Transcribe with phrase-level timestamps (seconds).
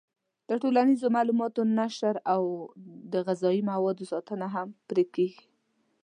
[0.49, 2.43] د ټولنیزو معلوماتو نشر او
[3.13, 5.45] د غذایي موادو ساتنه هم پرې کېږي.